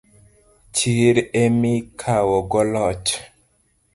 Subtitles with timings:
[0.75, 3.11] Chir emikawogo loch